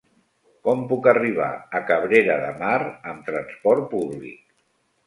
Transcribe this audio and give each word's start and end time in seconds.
Com 0.67 0.79
puc 0.91 1.09
arribar 1.11 1.51
a 1.81 1.83
Cabrera 1.91 2.41
de 2.47 2.51
Mar 2.65 2.75
amb 3.13 3.31
trasport 3.31 3.89
públic? 3.97 4.43